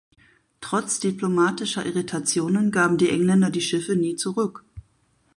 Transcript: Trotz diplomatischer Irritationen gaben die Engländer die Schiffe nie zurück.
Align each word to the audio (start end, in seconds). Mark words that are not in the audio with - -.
Trotz 0.61 0.99
diplomatischer 0.99 1.85
Irritationen 1.85 2.71
gaben 2.71 2.97
die 2.97 3.11
Engländer 3.11 3.51
die 3.51 3.61
Schiffe 3.61 3.95
nie 3.95 4.15
zurück. 4.15 4.63